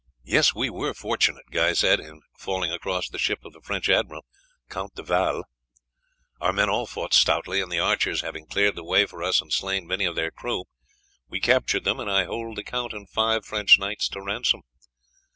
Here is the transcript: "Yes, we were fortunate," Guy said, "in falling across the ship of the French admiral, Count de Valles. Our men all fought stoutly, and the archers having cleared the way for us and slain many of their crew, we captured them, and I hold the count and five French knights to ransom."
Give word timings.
"Yes, 0.23 0.55
we 0.55 0.71
were 0.71 0.95
fortunate," 0.95 1.51
Guy 1.51 1.73
said, 1.73 1.99
"in 1.99 2.23
falling 2.35 2.71
across 2.71 3.07
the 3.07 3.19
ship 3.19 3.45
of 3.45 3.53
the 3.53 3.61
French 3.61 3.87
admiral, 3.87 4.25
Count 4.67 4.95
de 4.95 5.03
Valles. 5.03 5.45
Our 6.39 6.51
men 6.51 6.71
all 6.71 6.87
fought 6.87 7.13
stoutly, 7.13 7.61
and 7.61 7.71
the 7.71 7.77
archers 7.77 8.21
having 8.21 8.47
cleared 8.47 8.73
the 8.73 8.83
way 8.83 9.05
for 9.05 9.21
us 9.21 9.41
and 9.43 9.53
slain 9.53 9.85
many 9.85 10.05
of 10.05 10.15
their 10.15 10.31
crew, 10.31 10.63
we 11.29 11.39
captured 11.39 11.83
them, 11.83 11.99
and 11.99 12.09
I 12.09 12.23
hold 12.23 12.57
the 12.57 12.63
count 12.63 12.93
and 12.93 13.07
five 13.07 13.45
French 13.45 13.77
knights 13.77 14.09
to 14.09 14.21
ransom." 14.23 14.63